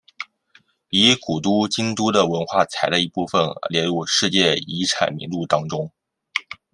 [0.89, 5.91] 以古都京都的文化财的一部分而列入世界遗产名录当中。